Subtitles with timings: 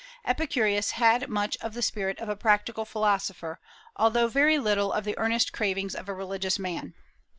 [0.25, 3.59] Epicurus had much of the spirit of a practical philosopher,
[3.95, 6.95] although very little of the earnest cravings of a religious man.